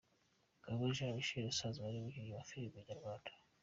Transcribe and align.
Ngabo 0.61 0.83
Jean 0.95 1.13
Micheal 1.15 1.45
asanzwe 1.51 1.83
ari 1.85 1.97
umukinnyi 1.99 2.31
wa 2.33 2.47
filime 2.49 2.79
nyarwanda. 2.89 3.29